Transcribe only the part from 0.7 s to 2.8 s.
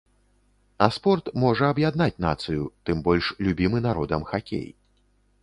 А спорт можа аб'яднаць нацыю,